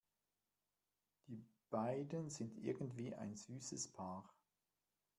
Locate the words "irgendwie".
2.57-3.13